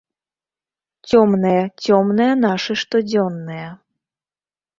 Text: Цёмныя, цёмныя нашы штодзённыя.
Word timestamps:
Цёмныя, 1.09 1.63
цёмныя 1.83 2.33
нашы 2.45 2.73
штодзённыя. 2.85 3.69